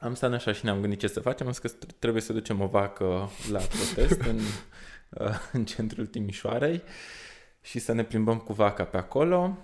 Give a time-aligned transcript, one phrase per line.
[0.00, 1.46] Am stat așa și ne-am gândit ce să facem.
[1.46, 4.38] Am zis că trebuie să ducem o vacă la protest în,
[5.26, 6.82] uh, în centrul Timișoarei
[7.60, 9.56] și să ne plimbăm cu vaca pe acolo,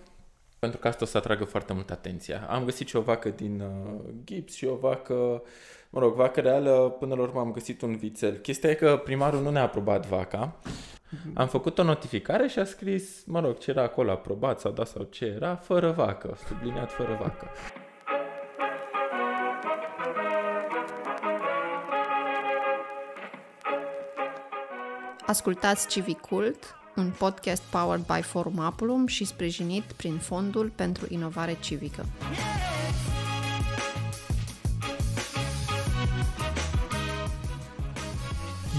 [0.59, 2.47] pentru că asta o să atragă foarte mult atenția.
[2.49, 5.43] Am găsit și o vacă din uh, gips și o vacă,
[5.91, 8.37] mă rog, vacă reală, până la urmă am găsit un vițel.
[8.37, 10.57] Chestia e că primarul nu ne-a aprobat vaca.
[11.35, 14.85] Am făcut o notificare și a scris, mă rog, ce era acolo, aprobat sau da
[14.85, 17.49] sau ce era, fără vacă, subliniat fără vacă.
[25.27, 32.07] Ascultați Civicult, un podcast powered by Forum Apulum și sprijinit prin Fondul pentru Inovare Civică.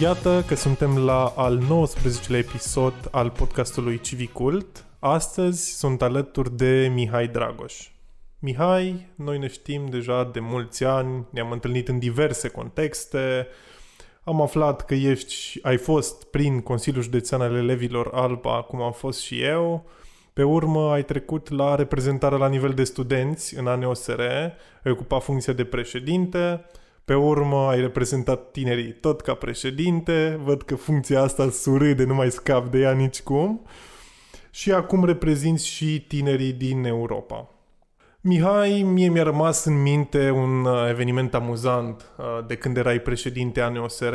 [0.01, 4.85] Iată că suntem la al 19-lea episod al podcastului Civicult.
[4.99, 7.89] Astăzi sunt alături de Mihai Dragoș.
[8.39, 13.47] Mihai, noi ne știm deja de mulți ani, ne-am întâlnit în diverse contexte,
[14.27, 19.19] am aflat că ești, ai fost prin Consiliul Județean al Elevilor Alba, cum am fost
[19.19, 19.85] și eu.
[20.33, 24.19] Pe urmă ai trecut la reprezentare la nivel de studenți în ANOSR,
[24.83, 26.65] ai ocupat funcția de președinte,
[27.05, 32.31] pe urmă ai reprezentat tinerii tot ca președinte, văd că funcția asta surâde, nu mai
[32.31, 33.65] scap de ea nicicum.
[34.51, 37.54] Și acum reprezinți și tinerii din Europa.
[38.27, 43.61] Mihai, mie mi-a rămas în minte un uh, eveniment amuzant uh, de când erai președinte
[43.61, 44.13] a NOSR.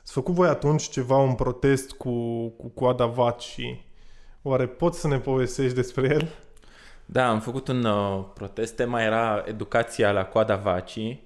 [0.00, 3.84] Ați făcut voi atunci ceva, un protest cu, cu coada Vaci.
[4.42, 6.28] Oare poți să ne povestești despre el?
[7.04, 8.76] Da, am făcut un uh, protest.
[8.76, 11.18] Tema era educația la coada Vaci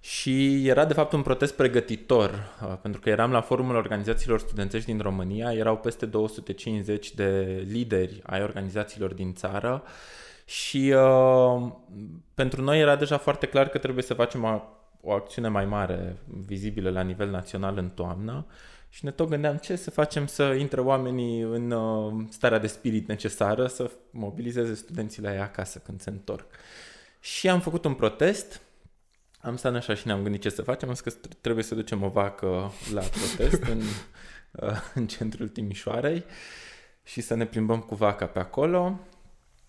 [0.00, 2.30] și era de fapt un protest pregătitor,
[2.62, 8.20] uh, pentru că eram la forumul organizațiilor studențești din România, erau peste 250 de lideri
[8.22, 9.82] ai organizațiilor din țară
[10.50, 11.72] și uh,
[12.34, 14.60] pentru noi era deja foarte clar că trebuie să facem o,
[15.00, 18.46] o acțiune mai mare, vizibilă la nivel național în toamnă
[18.88, 23.08] și ne tot gândeam ce să facem să intre oamenii în uh, starea de spirit
[23.08, 26.46] necesară să mobilizeze studenții la ei acasă când se întorc.
[27.20, 28.60] Și am făcut un protest,
[29.40, 32.02] am stat așa și ne-am gândit ce să facem, am zis că trebuie să ducem
[32.02, 33.80] o vacă la protest în,
[34.50, 36.24] uh, în centrul Timișoarei
[37.02, 39.00] și să ne plimbăm cu vaca pe acolo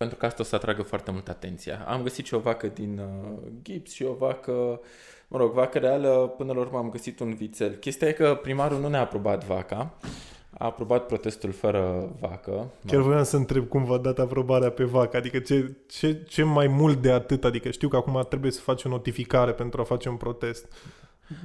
[0.02, 1.84] pentru că asta o să atragă foarte mult atenția.
[1.88, 4.80] Am găsit și o vacă din uh, gips și o vacă,
[5.28, 7.70] mă rog, vacă reală, până la urmă am găsit un vițel.
[7.74, 9.94] Chestia e că primarul nu ne-a aprobat vaca,
[10.58, 12.70] a aprobat protestul fără vacă.
[12.86, 16.66] Chiar voiam să întreb cum v-a dat aprobarea pe vacă, adică ce, ce, ce mai
[16.66, 20.08] mult de atât, adică știu că acum trebuie să faci o notificare pentru a face
[20.08, 20.72] un protest.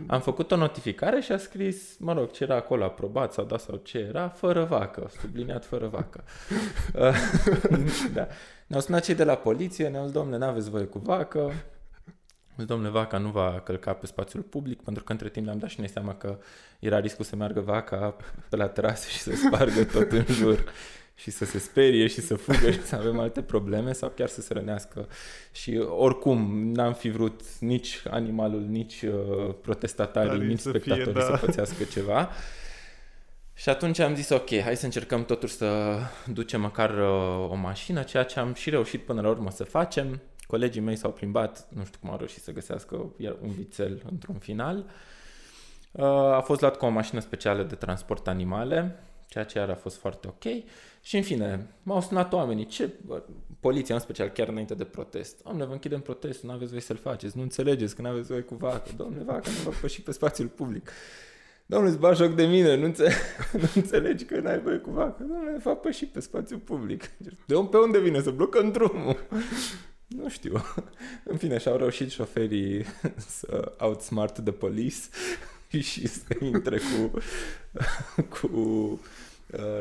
[0.08, 3.58] Am făcut o notificare și a scris, mă rog, ce era acolo, aprobat sau da
[3.58, 6.24] sau ce era, fără vacă, subliniat fără vacă.
[8.14, 8.28] da.
[8.68, 11.52] Ne-au sunat cei de la poliție, ne-au zis, domnule, n-aveți voie cu vacă,
[12.66, 15.80] domnule, vaca nu va călca pe spațiul public, pentru că între timp ne-am dat și
[15.80, 16.40] noi seama că
[16.80, 18.16] era riscul să meargă vaca
[18.50, 20.64] pe la terasă și să spargă tot în jur
[21.20, 24.42] și să se sperie și să fugă și să avem alte probleme sau chiar să
[24.42, 25.08] se rănească.
[25.52, 31.22] Și oricum n-am fi vrut nici animalul, nici uh, protestatarii, nici să spectatorii fie, da.
[31.22, 32.30] să pățească ceva.
[33.54, 38.04] Și atunci am zis, ok, hai să încercăm totuși să ducem măcar uh, o mașină,
[38.04, 40.22] ceea ce am și reușit până la urmă să facem.
[40.48, 42.96] Colegii mei s-au plimbat, nu știu cum au reușit să găsească
[43.42, 44.86] un vițel într-un final.
[45.92, 49.76] Uh, a fost luat cu o mașină specială de transport animale, ceea ce iar a
[49.76, 50.64] fost foarte ok.
[51.08, 52.94] Și în fine, m-au sunat oamenii, ce,
[53.60, 55.44] poliția în special, chiar înainte de protest.
[55.44, 58.42] Domnule, vă închidem protestul, nu aveți voie să-l faceți, nu înțelegeți că nu aveți voie
[58.42, 58.90] cu vacă.
[58.98, 60.92] Domnule, vacă nu vă păși pe spațiul public.
[61.66, 63.14] Domnule, îți joc de mine, nu, înțe-
[63.62, 65.24] nu înțelegi că n-ai voie cu vacă.
[65.28, 67.12] Domnule, fac păși pe spațiul public.
[67.46, 68.22] De unde, pe unde vine?
[68.22, 69.28] Să blocăm drumul.
[70.08, 70.64] Nu știu.
[71.24, 72.86] În fine, și-au reușit șoferii
[73.38, 74.98] să outsmart the police
[75.90, 77.20] și să intre cu,
[78.30, 79.00] cu uh,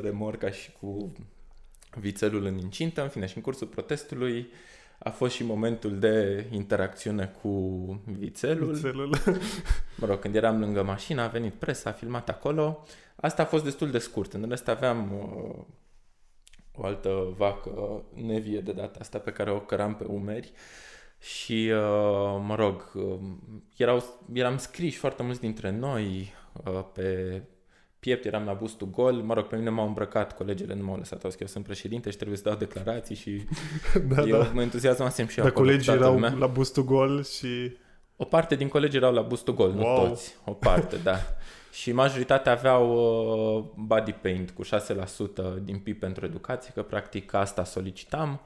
[0.00, 1.12] remorca și cu
[1.98, 3.02] vițelul în incintă.
[3.02, 4.50] În fine, și în cursul protestului
[4.98, 7.50] a fost și momentul de interacțiune cu
[8.04, 8.72] vițelul.
[8.72, 9.16] vițelul.
[10.00, 12.84] Mă rog, când eram lângă mașină, a venit presa, a filmat acolo.
[13.16, 14.32] Asta a fost destul de scurt.
[14.32, 15.64] În rest aveam uh,
[16.74, 20.52] o altă vacă nevie de data asta pe care o căram pe umeri.
[21.18, 23.18] Și, uh, mă rog, uh,
[23.76, 27.42] erau, eram scriși foarte mulți dintre noi uh, pe
[28.06, 31.24] piept, eram la bustul gol, mă rog, pe mine m-au îmbrăcat, colegele nu m-au lăsat,
[31.24, 33.44] au că eu sunt președinte și trebuie să dau declarații și
[34.14, 34.50] da, eu da.
[34.54, 36.34] mă entuziasmasem și eu Dar colegii erau lumea.
[36.38, 37.76] la bustul gol și...
[38.16, 40.02] O parte din colegi erau la bustul gol, wow.
[40.02, 41.18] nu toți, o parte, da.
[41.72, 42.84] Și majoritatea aveau
[43.56, 44.68] uh, body paint cu 6%
[45.62, 48.40] din PIB pentru educație, că practic asta solicitam.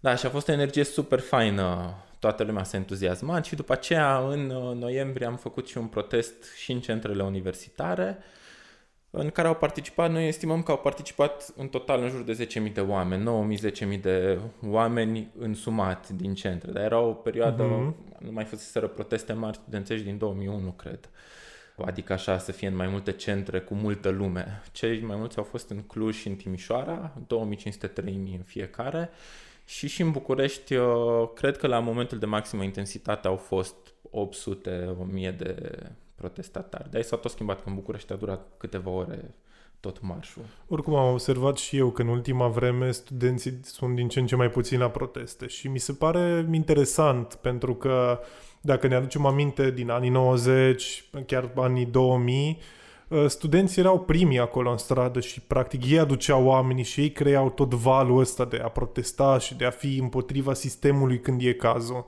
[0.00, 4.18] Da, și a fost o energie super faină toată lumea s-a entuziasmat și după aceea
[4.18, 8.18] în uh, noiembrie am făcut și un protest și în centrele universitare
[9.18, 12.72] în care au participat, noi estimăm că au participat în total în jur de 10.000
[12.72, 13.58] de oameni,
[13.94, 18.18] 9.000-10.000 de oameni însumat din centre, dar era o perioadă, uh-huh.
[18.18, 21.10] nu mai fuseseră proteste mari studențești din 2001, cred.
[21.84, 24.62] Adică așa să fie în mai multe centre cu multă lume.
[24.72, 29.10] Cei mai mulți au fost în Cluj și în Timișoara, 2500-3000 în fiecare.
[29.64, 33.76] Și și în București, uh, cred că la momentul de maximă intensitate au fost
[34.10, 35.82] 800-1000 de
[36.16, 36.90] protestatari.
[36.90, 39.34] Dar s-a tot schimbat, că în București a durat câteva ore
[39.80, 40.42] tot marșul.
[40.68, 44.36] Oricum am observat și eu că în ultima vreme studenții sunt din ce în ce
[44.36, 48.20] mai puțini la proteste și mi se pare interesant pentru că
[48.60, 52.58] dacă ne aducem aminte din anii 90, chiar anii 2000,
[53.10, 57.50] ă, studenții erau primii acolo în stradă și practic ei aduceau oamenii și ei creau
[57.50, 62.06] tot valul ăsta de a protesta și de a fi împotriva sistemului când e cazul.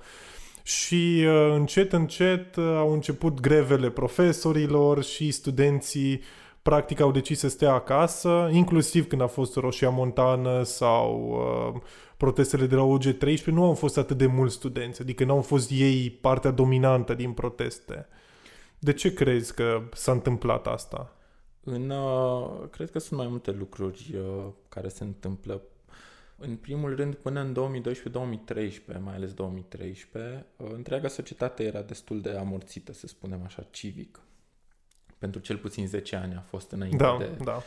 [0.69, 6.21] Și ă, încet, încet ă, au început grevele profesorilor și studenții
[6.63, 11.29] practic au decis să stea acasă, inclusiv când a fost Roșia Montană sau
[11.75, 11.81] uh,
[12.17, 15.71] protestele de la OG13, nu au fost atât de mulți studenți, adică nu au fost
[15.71, 18.07] ei partea dominantă din proteste.
[18.79, 21.17] De ce crezi că s-a întâmplat asta?
[21.65, 25.63] În, uh, cred că sunt mai multe lucruri uh, care se întâmplă.
[26.41, 27.83] În primul rând, până în
[28.95, 34.21] 2012-2013, mai ales 2013, uh, întreaga societate era destul de amorțită, să spunem așa, civic.
[35.19, 37.63] Pentru cel puțin 10 ani a fost înainte da, de, da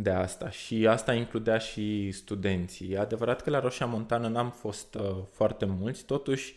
[0.00, 2.90] de asta și asta includea și studenții.
[2.92, 6.54] E adevărat că la Roșia Montană n-am fost uh, foarte mulți, totuși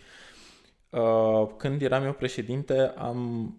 [0.90, 3.54] uh, când eram eu președinte am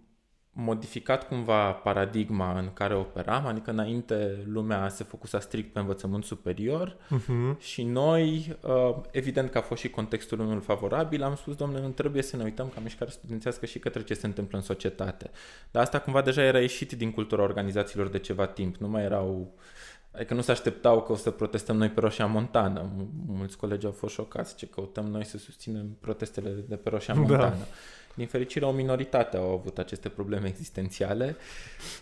[0.54, 6.96] modificat cumva paradigma în care operam, adică înainte lumea se focusa strict pe învățământ superior
[6.96, 7.58] uh-huh.
[7.58, 11.88] și noi, uh, evident că a fost și contextul unul favorabil, am spus, domnule, nu
[11.88, 15.30] trebuie să ne uităm ca mișcare studențească și către ce se întâmplă în societate.
[15.70, 19.54] Dar asta cumva deja era ieșit din cultura organizațiilor de ceva timp, nu mai erau
[20.14, 22.90] Adică nu se așteptau că o să protestăm noi pe Roșia Montană.
[23.26, 27.20] Mulți colegi au fost șocați ce căutăm noi să susținem protestele de pe Roșia da.
[27.20, 27.48] Montană.
[27.48, 27.66] Da.
[28.14, 31.36] Din fericire, o minoritate au avut aceste probleme existențiale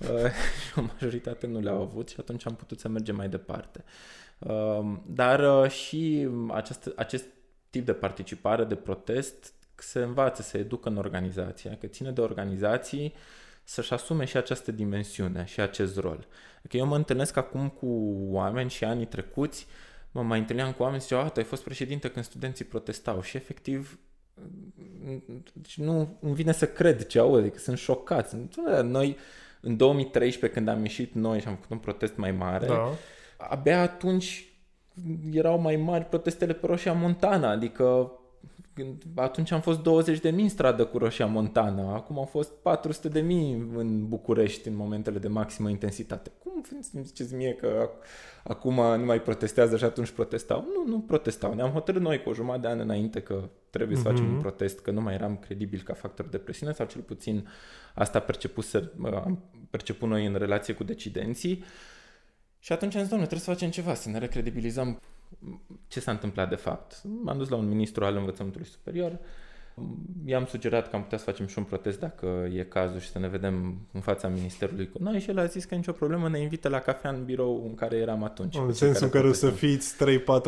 [0.00, 0.30] uh,
[0.66, 3.84] și o majoritate nu le-au avut și atunci am putut să mergem mai departe.
[4.38, 7.24] Uh, dar uh, și acest, acest
[7.70, 13.14] tip de participare, de protest, se învață, se educă în organizație, că ține de organizații
[13.64, 16.26] să-și asume și această dimensiune și acest rol.
[16.58, 17.86] Adică eu mă întâlnesc acum cu
[18.30, 19.66] oameni și anii trecuți,
[20.10, 23.36] mă mai întâlneam cu oameni și ziceau, tu ai fost președinte când studenții protestau și
[23.36, 23.98] efectiv
[25.52, 28.36] deci nu îmi vine să cred ce aud, adică sunt șocați.
[28.82, 29.16] Noi,
[29.60, 32.90] în 2013, când am ieșit noi și am făcut un protest mai mare, da.
[33.36, 34.44] abia atunci
[35.32, 38.12] erau mai mari protestele pe Roșia Montana, adică
[39.14, 43.08] atunci am fost 20 de mii în stradă cu Roșia Montană, acum au fost 400
[43.08, 46.30] de mii în București în momentele de maximă intensitate.
[46.38, 47.90] Cum îmi ziceți mie că
[48.44, 50.66] acum nu mai protestează și atunci protestau?
[50.74, 51.54] Nu, nu protestau.
[51.54, 54.06] Ne-am hotărât noi cu o jumătate de an înainte că trebuie să mm-hmm.
[54.06, 54.40] facem un mhm.
[54.40, 57.48] protest, că nu mai eram credibil ca factor de presiune sau cel puțin
[57.94, 58.64] asta perceput,
[59.02, 61.64] am perceput noi în relație cu decidenții.
[62.58, 65.00] Și atunci am zis, domnule, trebuie să facem ceva, să ne recredibilizăm
[65.88, 67.02] ce s-a întâmplat de fapt?
[67.22, 69.18] M-am dus la un ministru al învățământului superior,
[70.24, 73.18] i-am sugerat că am putea să facem și un protest dacă e cazul și să
[73.18, 76.40] ne vedem în fața ministerului cu noi și el a zis că nicio problemă, ne
[76.40, 78.56] invită la cafea în birou în care eram atunci.
[78.56, 79.98] În sensul în care o să fiți 3-4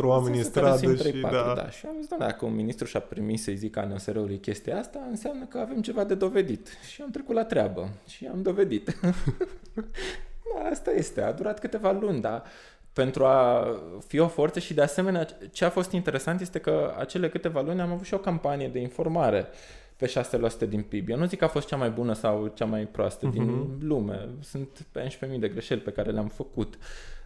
[0.01, 1.53] oameni în stradă și 3-4, da.
[1.55, 1.69] da.
[1.69, 5.45] Și am zis, doamne, dacă un ministru și-a primit să-i zică ANSR-ului chestia asta, înseamnă
[5.45, 6.67] că avem ceva de dovedit.
[6.91, 8.99] Și am trecut la treabă și am dovedit.
[10.53, 12.43] da, asta este, a durat câteva luni, dar
[12.93, 13.67] pentru a
[14.07, 17.81] fi o forță și de asemenea ce a fost interesant este că acele câteva luni
[17.81, 19.47] am avut și o campanie de informare
[19.97, 20.13] pe
[20.65, 21.09] 6% din PIB.
[21.09, 23.31] Eu nu zic că a fost cea mai bună sau cea mai proastă uh-huh.
[23.31, 23.87] din mhm.
[23.87, 24.29] lume.
[24.39, 24.85] Sunt
[25.33, 26.77] 11.000 de greșeli pe care le-am făcut.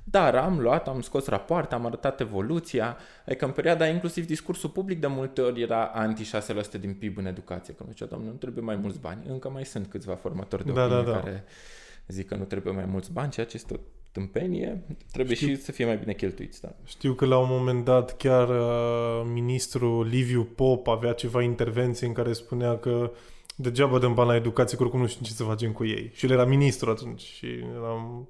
[0.03, 2.97] Dar am luat, am scos rapoarte, am arătat evoluția.
[3.25, 7.73] Adică în perioada inclusiv discursul public de multe ori era anti-6% din PIB în educație.
[7.73, 9.25] Că nu zicea, doamne, nu trebuie mai mulți bani.
[9.27, 11.19] Încă mai sunt câțiva formatori de da, opinie da, da.
[11.19, 11.43] care
[12.07, 13.77] zic că nu trebuie mai mulți bani, ceea ce este o
[14.17, 15.47] tâmpenie, trebuie Știu.
[15.47, 16.61] și să fie mai bine cheltuiți.
[16.61, 16.75] Da.
[16.85, 22.13] Știu că la un moment dat chiar uh, ministrul Liviu Pop avea ceva intervenții în
[22.13, 23.11] care spunea că
[23.55, 26.11] degeaba dăm bani la educație, că oricum nu știm ce să facem cu ei.
[26.13, 27.45] Și el era ministru atunci și
[27.75, 28.29] eram...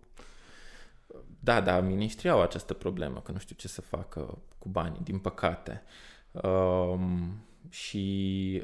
[1.40, 5.18] Da, da, ministrii au această problemă, că nu știu ce să facă cu banii, din
[5.18, 5.84] păcate.
[6.32, 8.64] Um, și,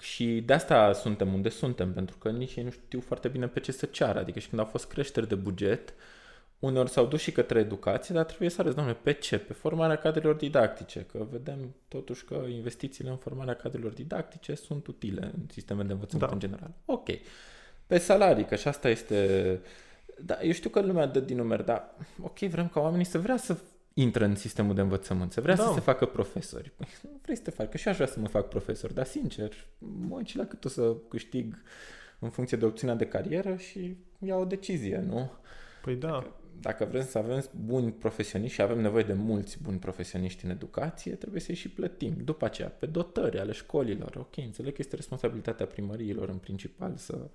[0.00, 3.60] și de asta suntem unde suntem, pentru că nici ei nu știu foarte bine pe
[3.60, 4.18] ce să ceară.
[4.18, 5.94] Adică și când au fost creșteri de buget,
[6.58, 9.38] uneori s-au dus și către educație, dar trebuie să arăți, domnule, pe ce?
[9.38, 15.30] Pe formarea cadrelor didactice, că vedem totuși că investițiile în formarea cadrelor didactice sunt utile
[15.34, 16.34] în sistemele de învățământ da.
[16.34, 16.70] în general.
[16.84, 17.08] Ok.
[17.86, 19.60] Pe salarii, că și asta este...
[20.22, 23.36] Da, eu știu că lumea dă din numeri, dar ok, vrem ca oamenii să vrea
[23.36, 23.56] să
[23.94, 25.62] intră în sistemul de învățământ, să vrea da.
[25.62, 26.72] să se facă profesori.
[26.76, 29.06] Păi, nu vrei să te faci, că și aș vrea să mă fac profesor, dar
[29.06, 31.62] sincer, mă uit și la cât o să câștig
[32.18, 35.30] în funcție de opțiunea de carieră și iau o decizie, nu?
[35.82, 36.08] Păi da.
[36.08, 40.50] Dacă, dacă vrem să avem buni profesioniști și avem nevoie de mulți buni profesioniști în
[40.50, 42.16] educație, trebuie să-i și plătim.
[42.24, 47.30] După aceea, pe dotări ale școlilor, ok, înțeleg că este responsabilitatea primăriilor în principal să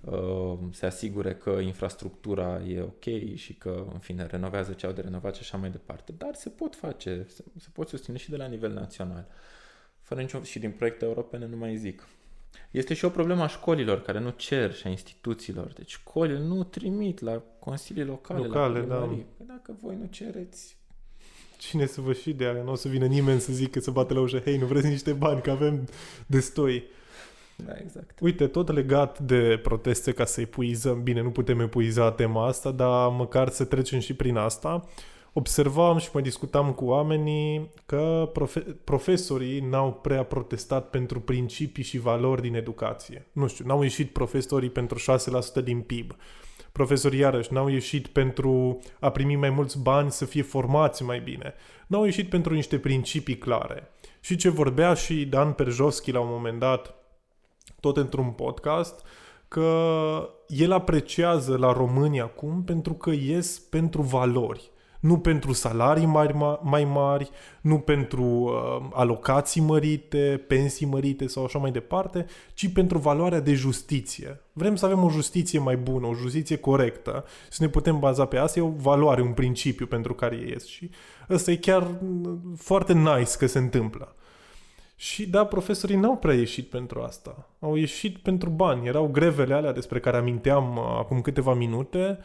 [0.00, 5.00] uh, se asigure că infrastructura e ok și că, în fine, renovează ce au de
[5.00, 6.12] renovat și așa mai departe.
[6.12, 9.26] Dar se pot face, se, se pot susține și de la nivel național.
[10.00, 12.08] Fără niciun, și din proiecte europene nu mai zic.
[12.70, 15.72] Este și o problemă a școlilor care nu cer și a instituțiilor.
[15.72, 18.96] Deci școlile nu trimit la consilii locale, locale la da.
[18.96, 20.76] Păi dacă voi nu cereți...
[21.58, 22.62] Cine să vă și de aia?
[22.62, 25.12] Nu o să vină nimeni să zică, să bate la ușă, hei, nu vreți niște
[25.12, 25.88] bani, că avem
[26.26, 26.84] destoi.
[27.56, 28.18] Da, exact.
[28.20, 33.08] Uite, tot legat de proteste, ca să epuizăm, bine, nu putem epuiza tema asta, dar
[33.10, 34.84] măcar să trecem și prin asta.
[34.84, 34.90] Uh,
[35.38, 41.98] observam și mai discutam cu oamenii că profe- profesorii n-au prea protestat pentru principii și
[41.98, 43.26] valori din educație.
[43.32, 46.16] Nu știu, n-au ieșit profesorii pentru 6% din PIB.
[46.76, 51.54] Profesorii, iarăși, n-au ieșit pentru a primi mai mulți bani să fie formați mai bine.
[51.86, 53.90] N-au ieșit pentru niște principii clare.
[54.20, 56.94] Și ce vorbea și Dan Perjoschi la un moment dat,
[57.80, 59.06] tot într-un podcast,
[59.48, 66.58] că el apreciază la România acum pentru că ies pentru valori nu pentru salarii mai,
[66.62, 72.98] mai mari, nu pentru uh, alocații mărite, pensii mărite sau așa mai departe, ci pentru
[72.98, 74.40] valoarea de justiție.
[74.52, 78.36] Vrem să avem o justiție mai bună, o justiție corectă, să ne putem baza pe
[78.36, 80.90] asta, e o valoare, un principiu pentru care ies și
[81.30, 84.14] ăsta e chiar mm, foarte nice că se întâmplă.
[84.96, 87.48] Și da, profesorii n-au prea ieșit pentru asta.
[87.58, 88.86] Au ieșit pentru bani.
[88.86, 92.18] Erau grevele alea despre care aminteam uh, acum câteva minute,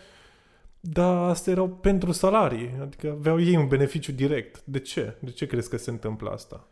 [0.81, 4.61] dar astea erau pentru salarii, adică aveau ei un beneficiu direct.
[4.63, 5.15] De ce?
[5.19, 6.67] De ce crezi că se întâmplă asta?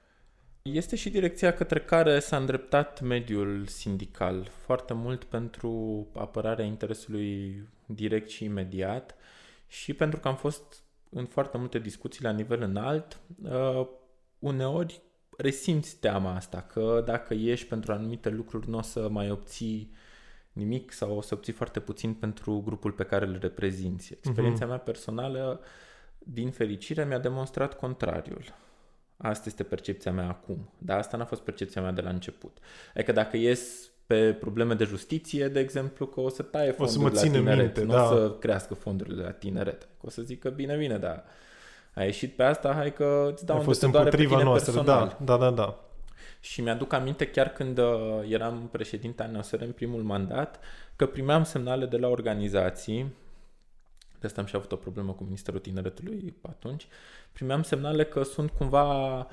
[0.62, 8.30] Este și direcția către care s-a îndreptat mediul sindical foarte mult pentru apărarea interesului direct
[8.30, 9.16] și imediat
[9.68, 13.88] și pentru că am fost în foarte multe discuții la nivel înalt, uh,
[14.39, 15.01] uneori
[15.38, 19.92] resimți teama asta că dacă ieși pentru anumite lucruri nu o să mai obții
[20.53, 24.13] nimic sau o să obții foarte puțin pentru grupul pe care îl reprezinți.
[24.13, 24.70] Experiența uh-huh.
[24.70, 25.62] mea personală,
[26.18, 28.44] din fericire, mi-a demonstrat contrariul.
[29.18, 32.58] Asta este percepția mea acum, dar asta n-a fost percepția mea de la început.
[32.94, 37.22] Adică dacă ies pe probleme de justiție, de exemplu, că o să taie fondurile la
[37.22, 38.03] tineret, minte, nu da.
[38.03, 39.82] o să crească fondurile la tineret.
[39.82, 41.24] Că o să zică, bine, bine, dar
[41.94, 45.18] ai ieșit pe asta, hai că îți dau Ai fost împotriva noastră, da, personal.
[45.20, 45.88] da, da, da, da.
[46.39, 50.60] Și mi-aduc aminte chiar când uh, eram președinte al NSR în primul mandat,
[50.96, 53.13] că primeam semnale de la organizații,
[54.19, 56.88] de asta am și avut o problemă cu Ministerul Tineretului atunci,
[57.31, 59.27] primeam semnale că sunt cumva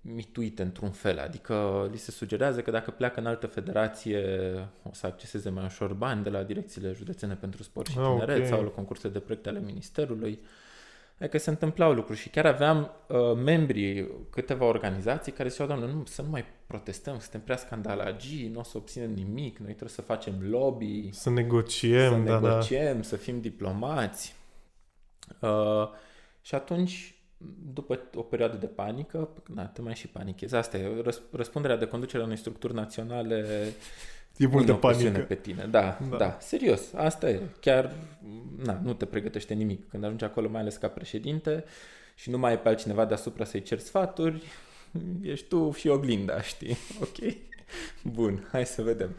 [0.00, 4.24] mituite într-un fel, adică li se sugerează că dacă pleacă în altă federație
[4.82, 8.36] o să acceseze mai ușor bani de la direcțiile județene pentru sport și ah, tineret
[8.36, 8.48] okay.
[8.48, 10.40] sau la concurse de proiecte ale ministerului.
[10.42, 10.48] Uh,
[11.20, 16.04] Adică se întâmplau lucruri și chiar aveam uh, membrii câteva organizații care ziceau, doamne, nu,
[16.06, 20.02] să nu mai protestăm, suntem prea scandalagii, nu o să obținem nimic, noi trebuie să
[20.02, 23.02] facem lobby, să negociem, să da, negociem, da.
[23.02, 24.34] să fim diplomați.
[25.40, 25.88] Uh,
[26.40, 27.14] și atunci,
[27.72, 30.54] după o perioadă de panică, na, te mai și panichezi.
[30.54, 33.46] Asta e răspunderea de conducere a unei structuri naționale
[34.40, 35.18] E mult de panică.
[35.18, 37.40] pe tine, da, da, da, serios, asta e.
[37.60, 37.92] Chiar,
[38.64, 39.88] na, nu te pregătește nimic.
[39.88, 41.64] Când ajungi acolo, mai ales ca președinte,
[42.14, 44.42] și nu mai ai pe altcineva deasupra să-i ceri sfaturi,
[45.22, 46.76] ești tu și oglinda, știi?
[47.00, 47.34] Ok,
[48.02, 49.10] bun, hai să vedem.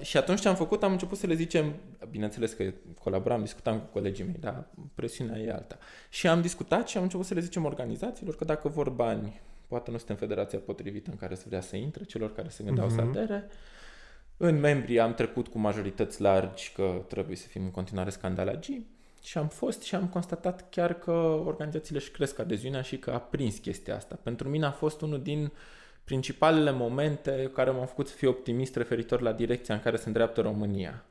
[0.00, 1.74] Și atunci ce am făcut, am început să le zicem,
[2.10, 5.78] bineînțeles că colaboram, discutam cu colegii mei, dar presiunea e alta.
[6.08, 9.90] Și am discutat și am început să le zicem organizațiilor că dacă vor bani, poate
[9.90, 12.94] nu suntem federația potrivită în care să vrea să intre, celor care se gândeau mm-hmm.
[12.94, 13.08] să mhm.
[13.08, 13.48] adere,
[14.36, 18.86] în membrii am trecut cu majorități largi că trebuie să fim în continuare scandalagii
[19.22, 21.10] și am fost și am constatat chiar că
[21.46, 24.18] organizațiile își cresc adeziunea și că a prins chestia asta.
[24.22, 25.52] Pentru mine a fost unul din
[26.04, 30.40] principalele momente care m-au făcut să fiu optimist referitor la direcția în care se îndreaptă
[30.40, 31.04] România.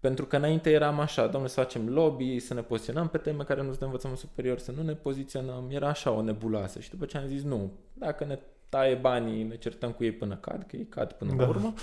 [0.00, 3.60] Pentru că înainte eram așa, domnule, să facem lobby, să ne poziționăm pe teme care
[3.60, 6.80] nu sunt de învățământ superior, să nu ne poziționăm, era așa o nebuloasă.
[6.80, 10.36] Și după ce am zis nu, dacă ne taie banii, ne certăm cu ei până
[10.36, 11.42] cad, că ei cad până da.
[11.42, 11.74] la urmă.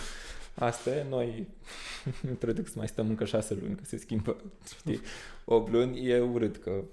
[0.55, 1.47] Asta e, noi
[2.27, 4.37] nu trebuie să mai stăm încă șase luni, că se schimbă,
[4.77, 5.01] știi,
[5.45, 6.83] 8 luni, e urât că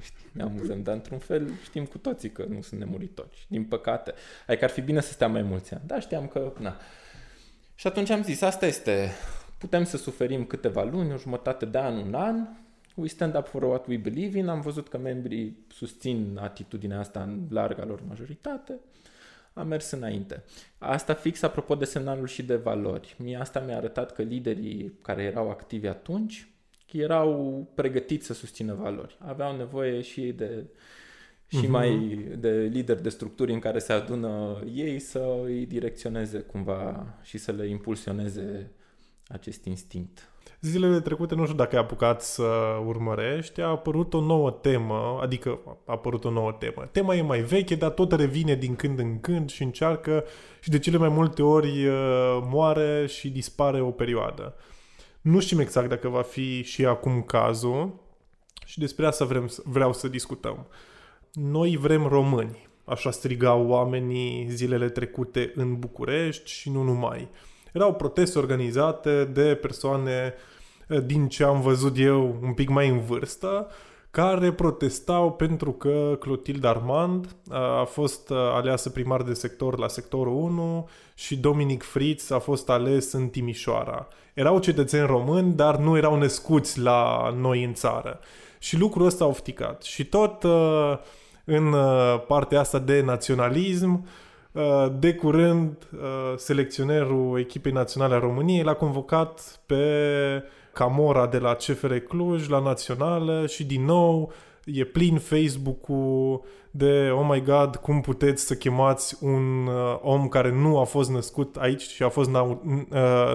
[0.00, 4.14] știi, ne amuzăm, dar într-un fel știm cu toții că nu sunt nemuritori, din păcate.
[4.46, 6.76] Adică ar fi bine să stea mai mulți ani, dar știam că, na.
[7.74, 9.10] Și atunci am zis, asta este,
[9.58, 12.46] putem să suferim câteva luni, o jumătate de an, un an,
[12.94, 17.22] we stand up for what we believe in, am văzut că membrii susțin atitudinea asta
[17.22, 18.78] în larga lor majoritate,
[19.56, 20.44] am mers înainte.
[20.78, 23.14] Asta fix apropo de semnalul și de valori.
[23.18, 26.48] Mie asta mi-a arătat că liderii care erau activi atunci
[26.98, 29.16] erau pregătiți să susțină valori.
[29.18, 30.64] Aveau nevoie și ei de
[31.46, 31.68] și uh-huh.
[31.68, 37.38] mai de lideri de structuri în care se adună ei să îi direcționeze cumva și
[37.38, 38.70] să le impulsioneze
[39.28, 40.28] acest instinct.
[40.60, 42.46] Zilele trecute, nu știu dacă ai apucat să
[42.86, 46.88] urmărești, a apărut o nouă temă, adică a apărut o nouă temă.
[46.92, 50.24] Tema e mai veche, dar tot revine din când în când și încearcă
[50.60, 51.94] și de cele mai multe ori uh,
[52.50, 54.54] moare și dispare o perioadă.
[55.20, 57.94] Nu știm exact dacă va fi și acum cazul
[58.64, 60.66] și despre asta vrem, vreau să discutăm.
[61.32, 67.28] Noi vrem români, așa strigau oamenii zilele trecute în București și nu numai.
[67.76, 70.34] Erau proteste organizate de persoane,
[70.88, 73.68] eh, din ce am văzut eu, un pic mai în vârstă,
[74.10, 79.88] care protestau pentru că Clotilde Armand eh, a fost eh, aleasă primar de sector la
[79.88, 84.08] sectorul 1 și Dominic Fritz a fost ales în Timișoara.
[84.34, 88.20] Erau cetățeni români, dar nu erau născuți la noi în țară.
[88.58, 89.82] Și lucrul ăsta a ofticat.
[89.82, 90.44] Și tot
[91.44, 91.74] în
[92.26, 94.25] partea asta de naționalism, Uh,
[94.98, 99.84] de curând, uh, selecționerul echipei naționale a României l-a convocat pe
[100.72, 104.32] Camora de la CFR Cluj la națională și din nou
[104.64, 110.52] e plin Facebook-ul de oh my god, cum puteți să chemați un uh, om care
[110.52, 112.60] nu a fost născut aici și a fost na-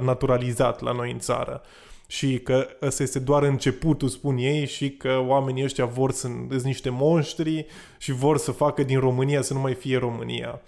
[0.02, 1.62] naturalizat la noi în țară.
[2.08, 6.64] Și că ăsta este doar începutul, spun ei, și că oamenii ăștia vor să sunt
[6.64, 7.66] niște monștri
[7.98, 10.62] și vor să facă din România să nu mai fie România.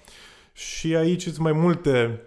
[0.53, 2.21] Și aici sunt mai multe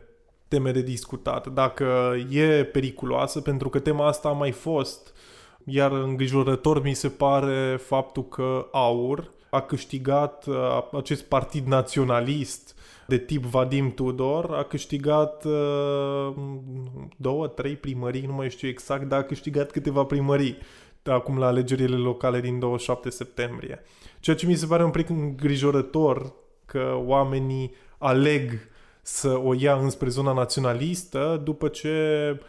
[0.49, 1.47] teme de discutat.
[1.47, 5.14] Dacă e periculoasă, pentru că tema asta a mai fost,
[5.64, 12.74] iar îngrijorător mi se pare faptul că AUR a câștigat uh, acest partid naționalist
[13.07, 16.35] de tip Vadim Tudor, a câștigat uh,
[17.16, 20.59] două, trei primării, nu mai știu exact, dar a câștigat câteva primării
[21.03, 23.83] acum la alegerile locale din 27 septembrie.
[24.20, 26.33] Ceea ce mi se pare un pic îngrijorător
[26.64, 28.52] că oamenii aleg
[29.02, 32.40] să o ia înspre zona naționalistă după ce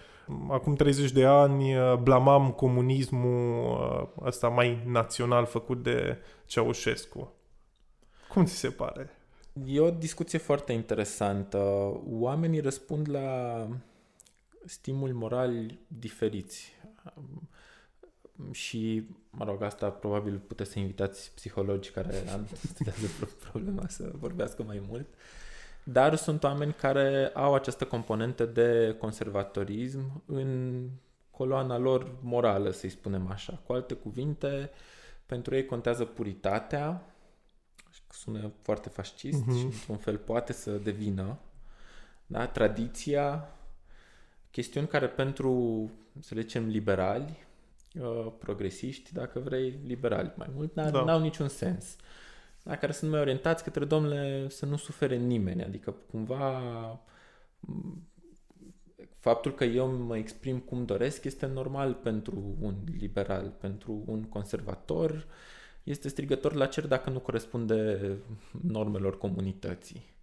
[0.50, 3.72] acum 30 de ani blamam comunismul
[4.18, 7.34] uh, ăsta mai național făcut de Ceaușescu.
[8.28, 9.10] Cum ți se pare?
[9.66, 11.58] E o discuție foarte interesantă.
[12.06, 13.68] Oamenii răspund la
[14.66, 16.76] stimuli morali diferiți.
[18.52, 22.24] Și, mă rog, asta probabil puteți să invitați psihologi care
[22.74, 23.08] studiază
[23.50, 25.08] problema să vorbească mai mult.
[25.84, 30.82] Dar sunt oameni care au această componentă de conservatorism în
[31.32, 33.62] coloana lor morală, să-i spunem așa.
[33.66, 34.70] Cu alte cuvinte,
[35.26, 37.02] pentru ei contează puritatea,
[38.10, 39.58] sună foarte fascist uh-huh.
[39.58, 41.40] și într-un fel poate să devină,
[42.26, 42.48] da?
[42.48, 43.50] tradiția,
[44.52, 47.47] chestiuni care pentru, să le zicem, liberali,
[48.02, 51.04] uh, progresiști, dacă vrei, liberali mai mult, n-au, da.
[51.04, 51.96] n-au niciun sens
[52.68, 56.62] da, care sunt mai orientați către, domnule, să nu sufere nimeni, adică cumva
[59.20, 65.28] faptul că eu mă exprim cum doresc este normal pentru un liberal, pentru un conservator,
[65.84, 68.00] este strigător la cer dacă nu corespunde
[68.62, 70.16] normelor comunității.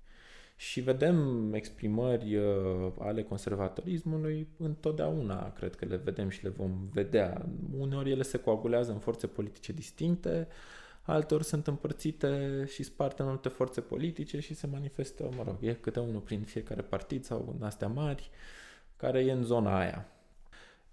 [0.57, 7.47] Și vedem exprimări uh, ale conservatorismului întotdeauna, cred că le vedem și le vom vedea.
[7.79, 10.49] Uneori ele se coagulează în forțe politice distincte,
[11.03, 15.73] altor sunt împărțite și sparte în multe forțe politice și se manifestă, mă rog, e
[15.73, 18.31] câte unul prin fiecare partid sau în astea mari,
[18.97, 20.14] care e în zona aia.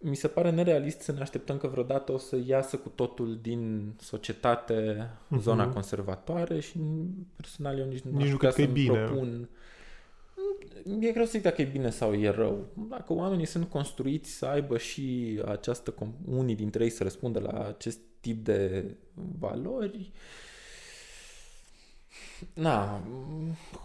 [0.04, 3.94] Mi se pare nerealist să ne așteptăm că vreodată o să iasă cu totul din
[4.00, 5.40] societate uh-huh.
[5.40, 6.80] zona conservatoare și
[7.36, 8.98] personal eu nici, nici nu cred că e bine.
[8.98, 9.50] propun
[11.00, 12.66] E greu să zic dacă e bine sau e rău.
[12.90, 15.94] Dacă oamenii sunt construiți să aibă și această,
[16.26, 18.86] unii dintre ei să răspundă la acest tip de
[19.40, 20.12] valori,
[22.54, 23.04] na,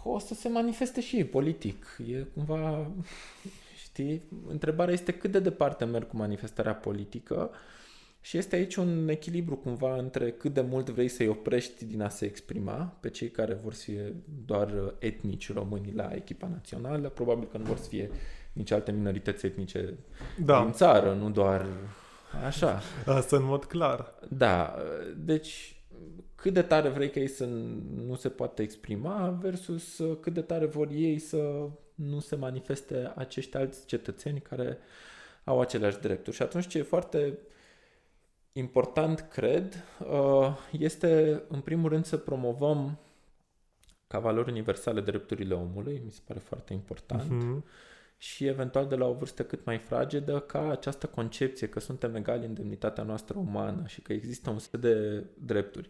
[0.03, 1.99] o să se manifeste și politic.
[2.11, 2.91] E cumva,
[3.97, 7.51] știi, întrebarea este cât de departe merg cu manifestarea politică
[8.21, 12.09] Și este aici un echilibru cumva între cât de mult vrei să-i oprești din a
[12.09, 17.47] se exprima pe cei care vor să fie doar etnici români la echipa națională, probabil
[17.51, 18.09] că nu vor să fie
[18.53, 19.97] nici alte minorități etnice
[20.45, 20.61] da.
[20.61, 21.65] din țară, nu doar
[22.45, 22.81] așa.
[23.05, 24.13] Asta în mod clar.
[24.29, 24.75] Da,
[25.17, 25.81] deci
[26.35, 27.45] cât de tare vrei că ei să
[28.05, 33.57] nu se poată exprima versus cât de tare vor ei să nu se manifeste acești
[33.57, 34.77] alți cetățeni care
[35.43, 36.35] au aceleași drepturi.
[36.35, 37.37] Și atunci ce e foarte
[38.51, 42.99] important, cred, uh, este în primul rând să promovăm
[44.07, 47.63] ca valori universale drepturile omului, mi se pare foarte important, uh-huh.
[48.17, 52.45] și eventual de la o vârstă cât mai fragedă ca această concepție că suntem egali
[52.45, 55.89] în demnitatea noastră umană și că există un set de drepturi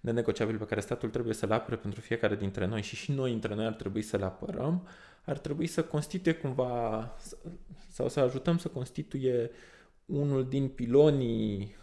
[0.00, 3.32] nenegociabile pe care statul trebuie să le apere pentru fiecare dintre noi și și noi
[3.32, 4.86] între noi ar trebui să le apărăm,
[5.24, 7.16] ar trebui să constituie cumva
[7.90, 9.50] sau să ajutăm să constituie
[10.06, 11.78] unul din pilonii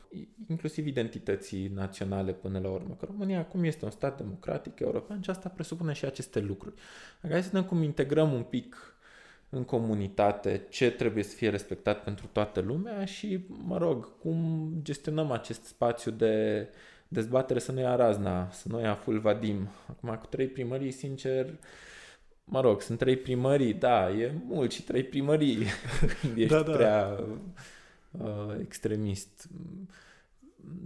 [0.50, 2.96] inclusiv identității naționale până la urmă.
[3.00, 6.76] Că România acum este un stat democratic european și asta presupune și aceste lucruri.
[7.22, 8.98] Hai să vedem cum integrăm un pic
[9.50, 15.32] în comunitate ce trebuie să fie respectat pentru toată lumea și, mă rog, cum gestionăm
[15.32, 16.68] acest spațiu de
[17.08, 19.70] dezbatere să nu ia razna, să nu ia full vadim.
[19.88, 21.54] Acum, cu trei primării, sincer,
[22.50, 25.66] mă rog, sunt trei primării, da, e mult și trei primării
[26.22, 26.72] când ești da, da.
[26.72, 27.24] prea
[28.12, 29.50] uh, extremist.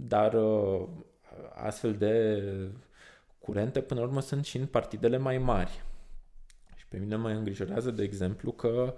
[0.06, 0.88] Dar uh,
[1.54, 2.42] astfel de
[3.38, 5.82] curente, până la urmă, sunt și în partidele mai mari.
[6.76, 8.94] Și pe mine mă îngrijorează, de exemplu, că,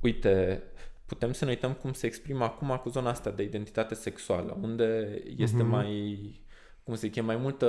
[0.00, 0.62] uite,
[1.06, 5.20] putem să ne uităm cum se exprimă acum cu zona asta de identitate sexuală, unde
[5.36, 5.66] este mm-hmm.
[5.66, 6.40] mai,
[6.84, 7.66] cum se cheamă, mai multă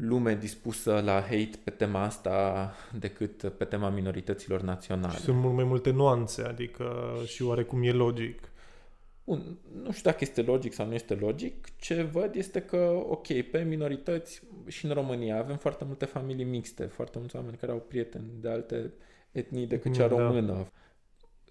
[0.00, 5.14] lume dispusă la hate pe tema asta decât pe tema minorităților naționale.
[5.14, 8.50] Și sunt mult mai multe nuanțe, adică și oarecum e logic.
[9.24, 11.66] Bun, nu știu dacă este logic sau nu este logic.
[11.78, 16.84] Ce văd este că, ok, pe minorități și în România avem foarte multe familii mixte,
[16.84, 18.92] foarte mulți oameni care au prieteni de alte
[19.32, 20.16] etnii decât cea da.
[20.16, 20.66] română.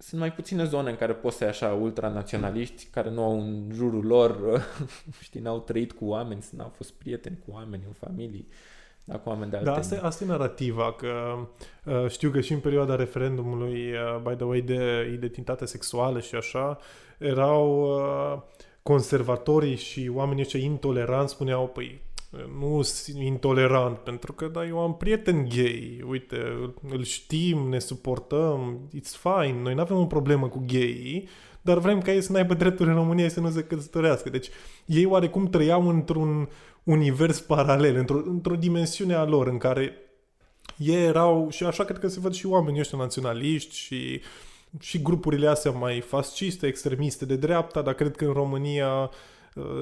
[0.02, 3.70] Sunt mai puține zone în care poți să ai așa ultranaționaliști care nu au în
[3.72, 4.62] jurul lor,
[5.22, 8.48] știi, n-au trăit cu oameni, n-au fost prieteni cu oameni în familii.
[9.04, 11.38] Da, cu oameni de alte Da, asta, asta e narrativa, că
[11.84, 16.34] uh, știu că și în perioada referendumului, uh, by the way, de identitate sexuală și
[16.34, 16.78] așa,
[17.18, 18.42] erau uh,
[18.82, 22.00] conservatorii și oamenii ăștia intoleranți spuneau, păi,
[22.58, 26.36] nu sunt intolerant, pentru că da, eu am prieten gay, uite,
[26.88, 31.28] îl știm, ne suportăm, it's fine, noi nu avem o problemă cu gay,
[31.62, 34.30] dar vrem ca ei să n-aibă drepturi în România și să nu se căsătorească.
[34.30, 34.48] Deci
[34.84, 36.48] ei oarecum trăiau într-un
[36.82, 39.92] univers paralel, într-o, într-o dimensiune a lor în care
[40.76, 44.20] ei erau, și așa cred că se văd și oamenii ăștia naționaliști și,
[44.80, 49.10] și grupurile astea mai fasciste, extremiste de dreapta, dar cred că în România uh,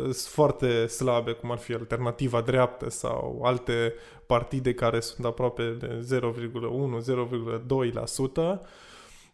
[0.02, 3.94] sunt foarte slabe, cum ar fi Alternativa Dreaptă sau alte
[4.26, 8.60] partide care sunt aproape de 0,1-0,2%,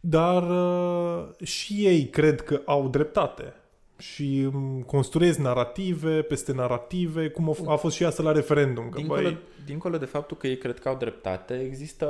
[0.00, 3.54] dar uh, și ei cred că au dreptate
[3.98, 4.50] și
[4.86, 8.88] construiesc narrative peste narrative, cum a, fost și asta la referendum.
[8.88, 9.38] Că dincolo, băi...
[9.64, 12.06] dincolo de faptul că ei cred că au dreptate, există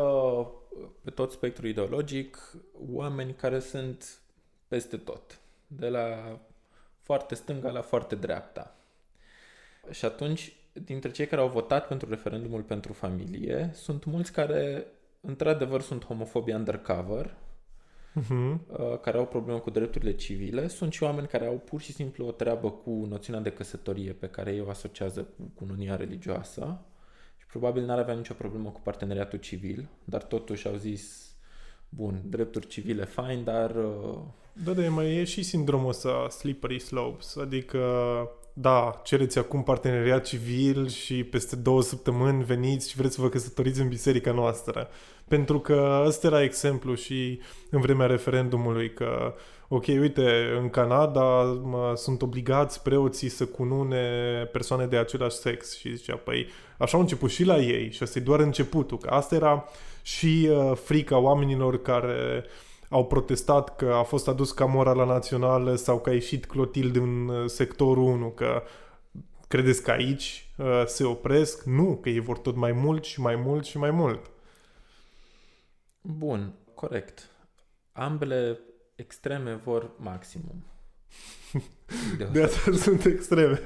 [1.02, 2.52] pe tot spectrul ideologic
[2.90, 4.18] oameni care sunt
[4.68, 6.38] peste tot, de la
[7.04, 8.76] foarte stânga la foarte dreapta.
[9.90, 14.86] Și atunci, dintre cei care au votat pentru referendumul pentru familie, sunt mulți care,
[15.20, 17.34] într-adevăr, sunt homofobi undercover,
[18.20, 18.58] uh-huh.
[19.00, 22.30] care au probleme cu drepturile civile, sunt și oameni care au pur și simplu o
[22.30, 26.80] treabă cu noțiunea de căsătorie pe care ei o asociază cu cununia religioasă
[27.36, 31.33] și probabil n-ar avea nicio problemă cu parteneriatul civil, dar totuși au zis
[31.96, 33.70] bun, drepturi civile fine, dar...
[33.70, 34.18] Uh,
[34.64, 37.78] da, da, mai e și sindromul ăsta slippery slopes, adică
[38.52, 43.80] da, cereți acum parteneriat civil și peste două săptămâni veniți și vreți să vă căsătoriți
[43.80, 44.88] în biserica noastră.
[45.28, 49.34] Pentru că ăsta era exemplu și în vremea referendumului că,
[49.74, 54.04] ok, uite, în Canada mă, sunt obligați preoții să cunune
[54.52, 56.46] persoane de același sex și zicea, păi
[56.78, 59.64] așa au început și la ei și asta e doar începutul, că asta era
[60.02, 62.44] și uh, frica oamenilor care
[62.88, 67.44] au protestat că a fost adus Camora națională sau că a ieșit Clotilde în uh,
[67.46, 68.62] sectorul 1, că
[69.48, 71.62] credeți că aici uh, se opresc?
[71.62, 74.30] Nu, că ei vor tot mai mult și mai mult și mai mult.
[76.00, 77.28] Bun, corect.
[77.92, 78.58] Ambele
[78.94, 80.64] extreme vor maximum.
[82.18, 83.60] De, de asta sunt extreme.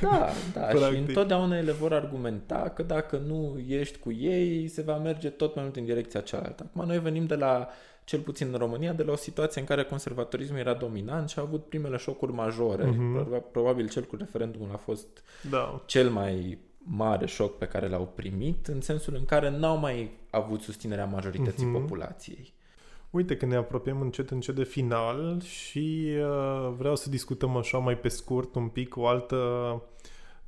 [0.00, 0.60] Da, da.
[0.74, 0.92] Practic.
[0.92, 5.54] și întotdeauna ele vor argumenta că dacă nu ești cu ei, se va merge tot
[5.54, 6.66] mai mult în direcția cealaltă.
[6.68, 7.68] Acum noi venim de la,
[8.04, 11.42] cel puțin în România, de la o situație în care conservatorismul era dominant și a
[11.42, 12.84] avut primele șocuri majore.
[12.84, 13.40] Mm-hmm.
[13.52, 15.82] Probabil cel cu referendumul a fost da.
[15.86, 20.62] cel mai mare șoc pe care l-au primit, în sensul în care n-au mai avut
[20.62, 21.80] susținerea majorității mm-hmm.
[21.80, 22.53] populației.
[23.14, 27.98] Uite că ne apropiem încet încet de final și uh, vreau să discutăm așa mai
[27.98, 29.36] pe scurt un pic o altă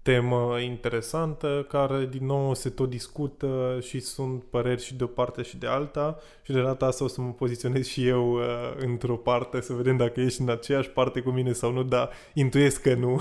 [0.03, 5.43] temă interesantă care din nou se tot discută și sunt păreri și de o parte
[5.43, 8.43] și de alta și de data asta o să mă poziționez și eu uh,
[8.77, 12.83] într-o parte să vedem dacă ești în aceeași parte cu mine sau nu, dar intuiesc
[12.83, 13.21] că nu.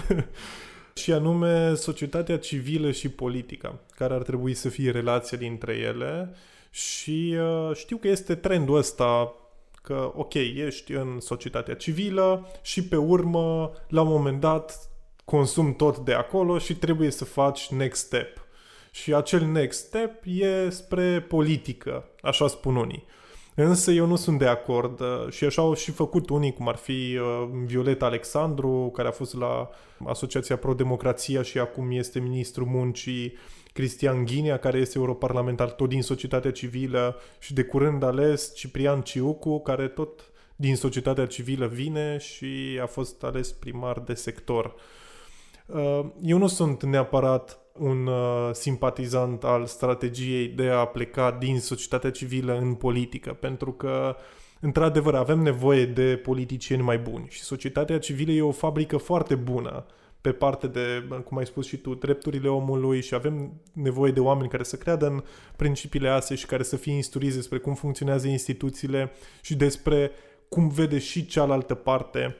[1.01, 6.35] și anume societatea civilă și politica, care ar trebui să fie relația dintre ele
[6.75, 9.35] și uh, știu că este trendul ăsta
[9.81, 14.89] că, ok, ești în societatea civilă și pe urmă, la un moment dat,
[15.25, 18.47] consum tot de acolo și trebuie să faci next step.
[18.91, 23.05] Și acel next step e spre politică, așa spun unii.
[23.53, 26.75] Însă eu nu sunt de acord uh, și așa au și făcut unii, cum ar
[26.75, 29.69] fi uh, Violeta Alexandru, care a fost la
[30.05, 33.37] Asociația Pro-Democrația și acum este ministrul muncii,
[33.75, 39.59] Cristian Ghinea, care este europarlamentar tot din societatea civilă și de curând ales Ciprian Ciucu,
[39.61, 44.75] care tot din societatea civilă vine și a fost ales primar de sector.
[45.65, 52.11] Uh, eu nu sunt neapărat un uh, simpatizant al strategiei de a pleca din societatea
[52.11, 54.15] civilă în politică, pentru că
[54.59, 59.85] într-adevăr avem nevoie de politicieni mai buni și societatea civilă e o fabrică foarte bună
[60.25, 64.49] pe parte de, cum ai spus și tu, drepturile omului și avem nevoie de oameni
[64.49, 65.23] care să creadă în
[65.55, 69.11] principiile astea și care să fie instruiți despre cum funcționează instituțiile
[69.41, 70.11] și despre
[70.49, 72.35] cum vede și cealaltă parte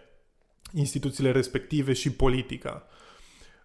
[0.74, 2.88] instituțiile respective și politica.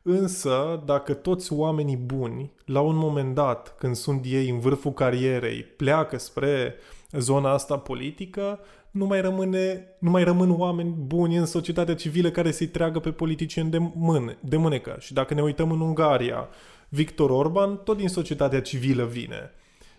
[0.03, 5.63] Însă, dacă toți oamenii buni, la un moment dat, când sunt ei în vârful carierei,
[5.63, 6.75] pleacă spre
[7.13, 12.51] zona asta politică, nu mai, rămâne, nu mai rămân oameni buni în societatea civilă care
[12.51, 14.97] să-i treagă pe politicieni de, mâne, de mânecă.
[15.01, 16.49] Și dacă ne uităm în Ungaria,
[16.89, 19.51] Victor Orban tot din societatea civilă vine.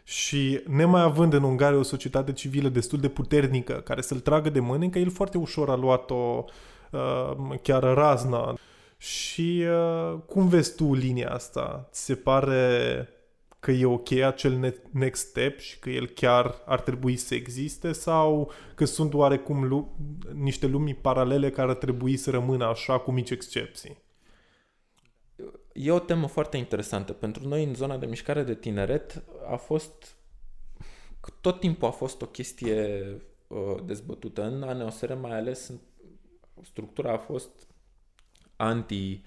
[0.04, 4.60] Și nemai având în Ungaria o societate civilă destul de puternică care să-l tragă de
[4.60, 6.46] mânecă, el foarte ușor a luat-o
[6.92, 8.58] uh, chiar razna.
[8.98, 11.88] Și uh, cum vezi tu linia asta?
[11.92, 13.08] Ți se pare
[13.62, 18.52] că e ok acel next step și că el chiar ar trebui să existe sau
[18.76, 19.98] că sunt oarecum lu-
[20.34, 23.98] niște lumii paralele care ar trebui să rămână așa cu mici excepții?
[25.74, 27.14] E o temă foarte interesantă.
[27.14, 30.16] Pentru noi în zona de mișcare de tineret a fost
[31.42, 33.02] tot timpul a fost o chestie
[33.48, 34.44] uh, dezbătută.
[34.44, 35.74] În ANOSR mai ales
[36.62, 37.68] structura a fost
[38.56, 39.22] anti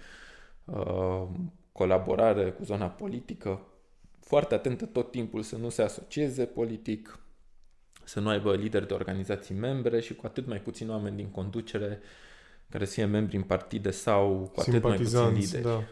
[0.64, 1.26] uh,
[1.72, 3.60] colaborare cu zona politică,
[4.24, 7.18] foarte atentă tot timpul să nu se asocieze politic,
[8.04, 12.00] să nu aibă lideri de organizații membre și cu atât mai puțin oameni din conducere
[12.70, 15.62] care să fie membri în partide sau cu atât mai puțin lideri.
[15.62, 15.82] Da.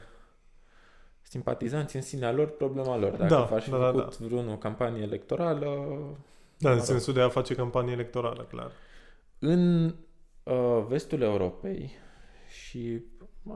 [1.23, 3.11] Simpatizanți în sinea lor, problema lor.
[3.11, 4.27] Dacă da, faci da, da, făcut da.
[4.27, 5.69] vreunul campanie electorală...
[6.59, 8.71] Da, în sensul de a face campanie electorală, clar.
[9.39, 9.95] În
[10.43, 11.91] uh, vestul Europei
[12.49, 13.03] și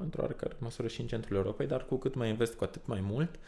[0.00, 3.00] într-o oarecare măsură și în centrul Europei, dar cu cât mai invest, cu atât mai
[3.00, 3.40] mult, uh,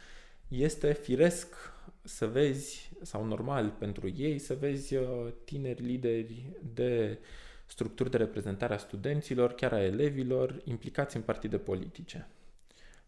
[0.48, 1.54] este firesc
[2.02, 5.06] să vezi, sau normal pentru ei, să vezi uh,
[5.44, 7.18] tineri lideri de
[7.66, 12.28] structuri de reprezentare a studenților, chiar a elevilor, implicați în partide politice.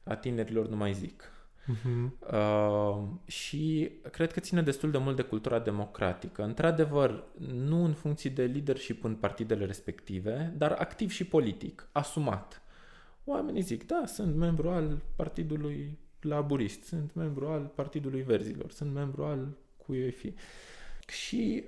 [0.02, 1.32] A tinerilor nu mai zic.
[1.72, 2.10] Uh-huh.
[2.32, 6.42] Uh, și cred că ține destul de mult de cultura democratică.
[6.42, 7.24] Într-adevăr,
[7.54, 12.62] nu în funcție de leadership în partidele respective, dar activ și politic, asumat.
[13.24, 19.24] Oamenii zic, da, sunt membru al partidului laburist, sunt membru al Partidului Verzilor, sunt membru
[19.24, 20.34] al cui fi.
[21.06, 21.64] Și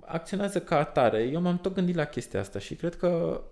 [0.00, 1.22] acționează ca atare.
[1.22, 3.42] Eu m-am tot gândit la chestia asta și cred că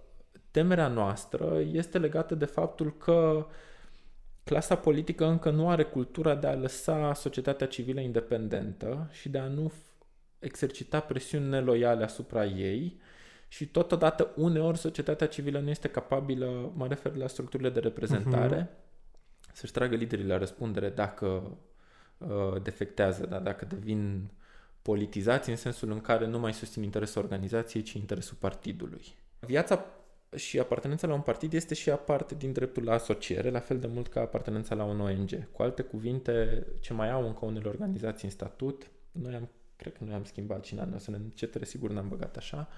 [0.50, 3.46] temerea noastră este legată de faptul că
[4.44, 9.46] clasa politică încă nu are cultura de a lăsa societatea civilă independentă și de a
[9.46, 9.72] nu
[10.38, 13.00] exercita presiuni neloiale asupra ei
[13.48, 18.89] și totodată uneori societatea civilă nu este capabilă, mă refer la structurile de reprezentare, uh-huh
[19.52, 21.56] să-și tragă liderii la răspundere dacă
[22.18, 23.38] uh, defectează, da?
[23.38, 24.30] dacă devin
[24.82, 29.02] politizați în sensul în care nu mai susțin interesul organizației, ci interesul partidului.
[29.40, 29.84] Viața
[30.36, 33.86] și apartenența la un partid este și aparte din dreptul la asociere, la fel de
[33.86, 35.48] mult ca apartenența la un ONG.
[35.52, 40.04] Cu alte cuvinte, ce mai au încă unele organizații în statut, noi am, cred că
[40.04, 42.68] noi am schimbat și în anul să ne încetere, sigur n-am băgat așa,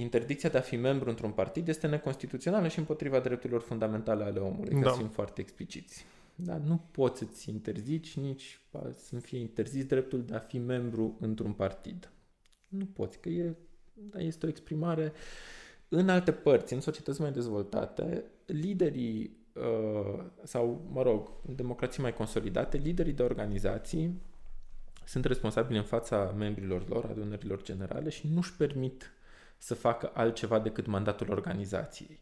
[0.00, 4.74] interdicția de a fi membru într-un partid este neconstituțională și împotriva drepturilor fundamentale ale omului,
[4.74, 4.80] da.
[4.80, 6.04] ca să fim foarte expliciți.
[6.34, 8.60] Dar nu poți să-ți interzici nici
[8.94, 12.10] să fie interzis dreptul de a fi membru într-un partid.
[12.68, 13.56] Nu poți, că e,
[13.94, 15.12] da, este o exprimare
[15.88, 22.12] în alte părți, în societăți mai dezvoltate, liderii uh, sau, mă rog, în democrații mai
[22.12, 24.20] consolidate, liderii de organizații
[25.04, 29.12] sunt responsabili în fața membrilor lor, adunărilor generale și nu-și permit
[29.58, 32.20] să facă altceva decât mandatul organizației.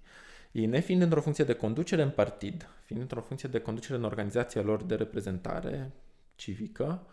[0.52, 4.62] Ei, nefiind într-o funcție de conducere în partid, fiind într-o funcție de conducere în organizația
[4.62, 5.92] lor de reprezentare
[6.34, 7.06] civică,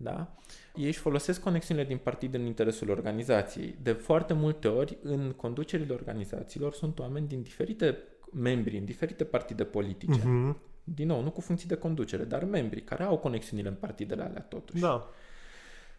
[0.00, 0.34] da?
[0.74, 3.76] ei își folosesc conexiunile din partid în interesul organizației.
[3.82, 7.98] De foarte multe ori, în conducerile organizațiilor sunt oameni din diferite
[8.32, 10.20] membri, în diferite partide politice.
[10.20, 10.66] Uh-huh.
[10.84, 14.42] Din nou, nu cu funcții de conducere, dar membri care au conexiunile în partidele alea
[14.42, 14.82] totuși.
[14.82, 15.08] Da.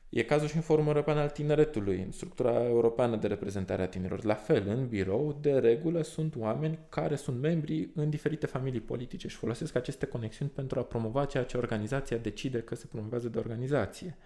[0.10, 4.24] E cazul și în Forumul European al Tineretului, în structura europeană de reprezentare a tinerilor.
[4.24, 9.28] La fel, în birou, de regulă, sunt oameni care sunt membri în diferite familii politice
[9.28, 13.38] și folosesc aceste conexiuni pentru a promova ceea ce organizația decide că se promovează de
[13.38, 14.18] organizație.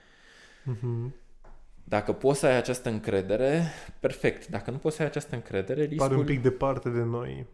[0.72, 1.12] Uh-huh.
[1.84, 3.64] Dacă poți să ai această încredere,
[4.00, 4.48] perfect.
[4.48, 6.08] Dacă nu poți să ai această încredere, riscul...
[6.08, 7.46] Pare un pic departe de noi.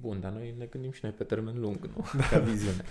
[0.00, 2.04] Bun, dar noi ne gândim și noi pe termen lung, nu?
[2.30, 2.84] Ca viziune.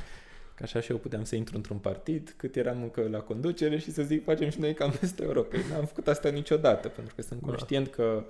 [0.55, 3.91] Că așa și eu puteam să intru într-un partid cât eram încă la conducere și
[3.91, 5.59] să zic facem și noi cam peste Europei.
[5.69, 7.47] N-am făcut asta niciodată, pentru că sunt da.
[7.47, 8.25] conștient că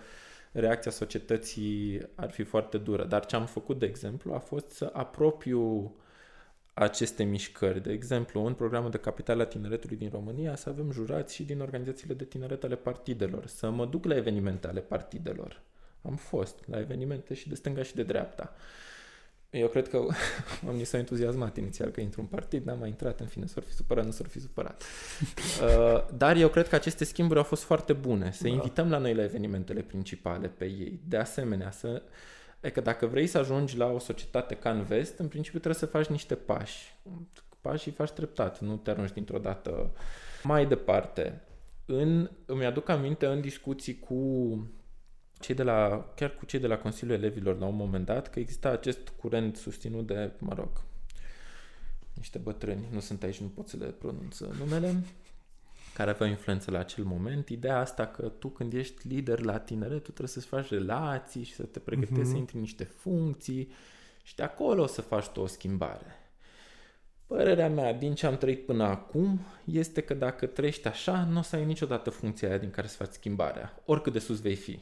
[0.51, 3.05] reacția societății ar fi foarte dură.
[3.05, 5.93] Dar ce am făcut, de exemplu, a fost să apropiu
[6.73, 7.83] aceste mișcări.
[7.83, 11.61] De exemplu, în programul de capital a tineretului din România să avem jurați și din
[11.61, 15.61] organizațiile de tineret ale partidelor, să mă duc la evenimente ale partidelor.
[16.01, 18.55] Am fost la evenimente și de stânga și de dreapta.
[19.57, 19.97] Eu cred că
[20.65, 23.73] oamenii s-au entuziasmat inițial că intru în partid, n-am mai intrat, în fine, s-ar fi
[23.73, 24.83] supărat, nu s-ar fi supărat.
[25.61, 28.31] Uh, dar eu cred că aceste schimburi au fost foarte bune.
[28.31, 28.49] Să da.
[28.49, 30.99] invităm la noi la evenimentele principale pe ei.
[31.07, 32.01] De asemenea, să...
[32.61, 35.81] E că dacă vrei să ajungi la o societate ca în vest, în principiu trebuie
[35.81, 36.95] să faci niște pași.
[37.61, 39.91] Pașii faci treptat, nu te arunci dintr-o dată.
[40.43, 41.41] Mai departe,
[41.85, 44.15] în, îmi aduc aminte în discuții cu
[45.39, 48.39] cei de la, chiar cu cei de la Consiliul Elevilor la un moment dat, că
[48.39, 50.69] exista acest curent susținut de, mă rog,
[52.13, 55.03] niște bătrâni, nu sunt aici, nu pot să le pronunț numele,
[55.93, 57.49] care aveau influență la acel moment.
[57.49, 61.53] Ideea asta că tu când ești lider la tineret, tu trebuie să-ți faci relații și
[61.53, 62.31] să te pregătești uh-huh.
[62.31, 63.71] să intri în niște funcții
[64.23, 66.19] și de acolo o să faci tu o schimbare.
[67.27, 71.41] Părerea mea, din ce am trăit până acum, este că dacă trăiești așa, nu o
[71.41, 74.79] să ai niciodată funcția aia din care să faci schimbarea, oricât de sus vei fi.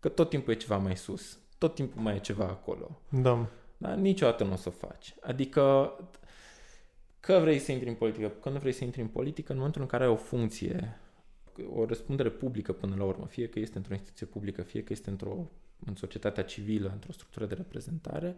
[0.00, 1.38] Că tot timpul e ceva mai sus.
[1.58, 3.00] Tot timpul mai e ceva acolo.
[3.08, 3.46] Da.
[3.76, 5.14] Dar niciodată nu o să o faci.
[5.20, 5.92] Adică
[7.20, 9.80] că vrei să intri în politică, că nu vrei să intri în politică, în momentul
[9.80, 10.98] în care ai o funcție,
[11.74, 15.10] o răspundere publică până la urmă, fie că este într-o instituție publică, fie că este
[15.10, 15.50] într-o
[15.86, 18.34] în societatea civilă, într-o structură de reprezentare,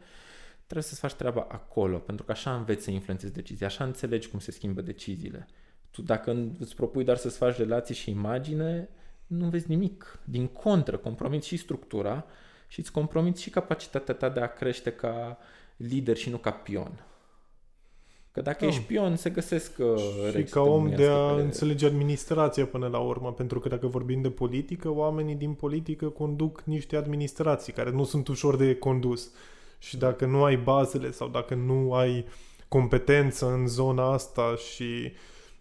[0.62, 4.38] trebuie să-ți faci treaba acolo, pentru că așa înveți să influențezi decizii, așa înțelegi cum
[4.38, 5.46] se schimbă deciziile.
[5.90, 8.88] Tu dacă îți propui doar să-ți faci relații și imagine,
[9.30, 10.18] nu vezi nimic.
[10.24, 12.24] Din contră, compromiți și structura
[12.68, 15.38] și îți compromiți și capacitatea ta de a crește ca
[15.76, 17.04] lider și nu ca pion.
[18.32, 18.70] Că dacă oh.
[18.70, 21.40] ești pion, se găsesc uh, Și ca om de a pe...
[21.40, 26.62] înțelege administrația până la urmă, pentru că dacă vorbim de politică, oamenii din politică conduc
[26.64, 29.30] niște administrații care nu sunt ușor de condus.
[29.78, 32.24] Și dacă nu ai bazele sau dacă nu ai
[32.68, 35.12] competență în zona asta și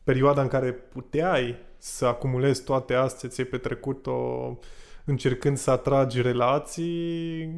[0.10, 4.58] perioada în care puteai să acumulezi toate astea, ți-ai petrecut-o
[5.06, 7.50] încercând să atragi relații,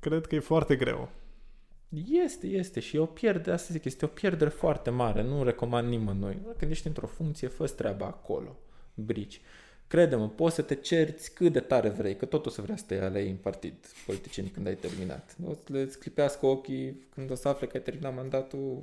[0.00, 1.08] cred că e foarte greu.
[2.24, 5.88] Este, este și e o pierdere, asta zic, este o pierdere foarte mare, nu recomand
[5.88, 6.38] nimănui.
[6.58, 8.56] Când ești într-o funcție, fă treaba acolo,
[8.94, 9.40] brici.
[9.86, 12.84] Crede-mă, poți să te cerți cât de tare vrei, că tot o să vrea să
[12.86, 13.74] te alei în partid
[14.06, 15.36] politicienii când ai terminat.
[15.46, 18.82] O să le clipească ochii când o să afle că ai terminat mandatul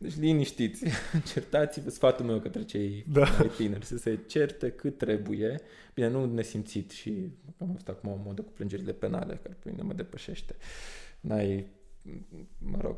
[0.00, 0.84] deci liniștiți,
[1.32, 3.28] certați-vă sfatul meu către cei da.
[3.38, 5.60] mai tineri, să se certe cât trebuie.
[5.94, 9.82] Bine, nu nesimțit și am asta acum o modă cu plângerile penale, care pe mine
[9.82, 10.56] mă depășește.
[11.20, 11.66] N-ai,
[12.58, 12.96] mă rog,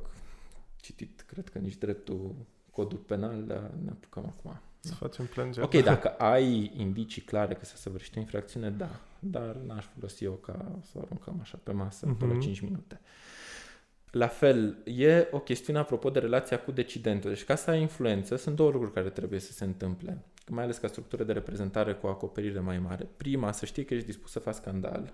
[0.77, 2.35] citit, cred că nici dreptul
[2.71, 4.61] codul penal, dar ne apucăm acum.
[4.81, 5.65] Să facem plângere.
[5.65, 9.01] Ok, dacă ai indicii clare că s-a săvârșit o infracțiune, da.
[9.19, 12.19] Dar n-aș folosi eu ca să o aruncăm așa pe masă uh-huh.
[12.19, 13.01] până 5 minute.
[14.13, 17.31] La fel, e o chestiune apropo de relația cu decidentul.
[17.31, 20.25] Deci ca să ai influență, sunt două lucruri care trebuie să se întâmple.
[20.49, 23.09] Mai ales ca structură de reprezentare cu o acoperire mai mare.
[23.17, 25.13] Prima, să știi că ești dispus să faci scandal.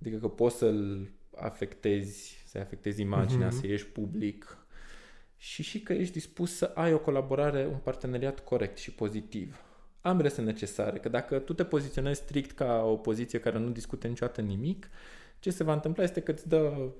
[0.00, 3.60] Adică că poți să-l afectezi, să afectezi imaginea, uh-huh.
[3.60, 4.58] să ieși public.
[5.36, 9.60] Și și că ești dispus să ai o colaborare, un parteneriat corect și pozitiv.
[10.00, 14.08] ambele sunt necesare, că dacă tu te poziționezi strict ca o poziție care nu discute
[14.08, 14.88] niciodată nimic,
[15.38, 16.90] ce se va întâmpla este că îți dă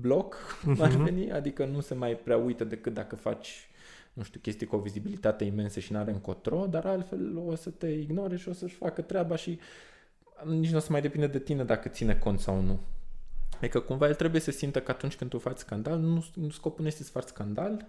[0.00, 0.80] bloc, uh-huh.
[0.80, 3.66] ar veni, adică nu se mai prea uită decât dacă faci
[4.12, 7.86] nu știu, chestii cu o vizibilitate imensă și n-are încotro, dar altfel o să te
[7.86, 9.58] ignore și o să-și facă treaba și
[10.44, 12.80] nici nu o să mai depinde de tine dacă ține cont sau nu.
[13.56, 16.80] Adică cumva el trebuie să simtă că atunci când tu faci scandal, nu, nu scopul
[16.80, 17.86] nu este să faci scandal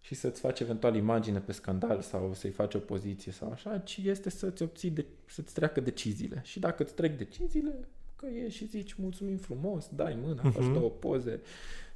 [0.00, 3.96] și să-ți faci eventual imagine pe scandal sau să-i faci o poziție sau așa, ci
[3.96, 6.40] este să-ți obții, de, să-ți treacă deciziile.
[6.44, 7.88] Și dacă îți trec deciziile,
[8.18, 10.52] că e și zici mulțumim frumos, dai mâna, uh-huh.
[10.52, 10.72] faci mhm.
[10.72, 11.40] două poze,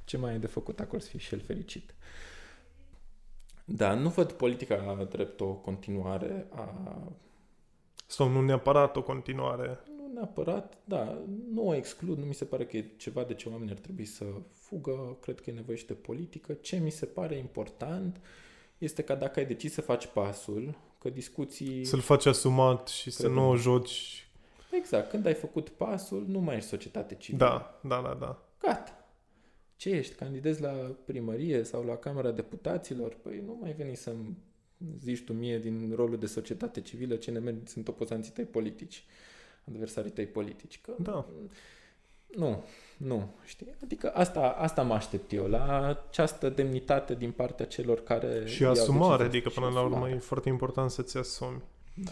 [0.03, 1.93] ce mai e de făcut acolo să fii și el fericit.
[3.65, 7.01] Da, nu văd politica drept o continuare a...
[8.05, 9.79] Sau nu neapărat o continuare.
[9.97, 13.49] Nu neapărat, da, nu o exclud, nu mi se pare că e ceva de ce
[13.49, 16.53] oamenii ar trebui să fugă, cred că e nevoie și de politică.
[16.53, 18.21] Ce mi se pare important
[18.77, 21.85] este că dacă ai decis să faci pasul, că discuții...
[21.85, 24.27] Să-l faci asumat și să nu o joci...
[24.77, 27.45] Exact, când ai făcut pasul, nu mai ești societate civilă.
[27.45, 28.41] Da, da, da, da.
[28.59, 29.03] Gata
[29.83, 33.17] ce ești, candidezi la primărie sau la Camera Deputaților?
[33.21, 34.37] Păi nu mai veni să-mi
[34.99, 39.03] zici tu mie din rolul de societate civilă ce ne sunt opozanții tăi politici,
[39.67, 40.81] adversarii tăi politici.
[40.81, 41.25] Că da.
[42.35, 42.63] Nu,
[42.97, 43.75] nu, știi?
[43.83, 48.45] Adică asta, asta mă aștept eu, la această demnitate din partea celor care...
[48.45, 51.61] Și asumare, adică până la urmă e foarte important să-ți asumi.
[51.93, 52.11] Da.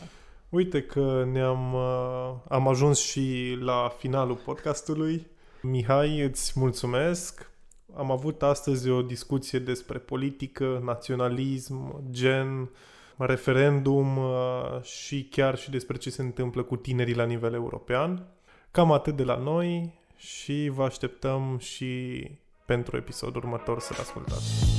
[0.51, 5.27] Uite că ne-am uh, am ajuns și la finalul podcastului.
[5.61, 7.51] Mihai, îți mulțumesc
[7.95, 12.69] am avut astăzi o discuție despre politică, naționalism, gen,
[13.17, 18.25] referendum uh, și chiar și despre ce se întâmplă cu tinerii la nivel european.
[18.71, 22.23] Cam atât de la noi și vă așteptăm și
[22.65, 24.70] pentru episodul următor să-l ascultați.